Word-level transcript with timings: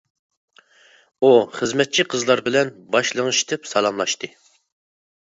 ئۇ 1.25 1.29
خىزمەتچى 1.57 2.05
قىزلار 2.13 2.41
بىلەن 2.47 2.71
باش 2.95 3.11
لىڭشىتىپ 3.19 3.69
سالاملاشتى. 3.73 4.31